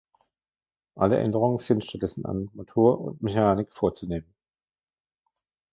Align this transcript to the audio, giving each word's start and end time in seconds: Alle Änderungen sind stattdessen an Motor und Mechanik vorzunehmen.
Alle 0.95 1.19
Änderungen 1.19 1.59
sind 1.59 1.85
stattdessen 1.85 2.25
an 2.25 2.49
Motor 2.53 2.99
und 3.01 3.21
Mechanik 3.21 3.71
vorzunehmen. 3.71 4.33